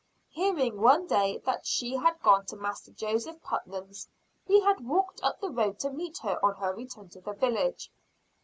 [0.29, 4.07] Hearing one day that she had gone to Master Joseph Putnam's,
[4.47, 7.91] he had walked up the road to meet her on her return to the village.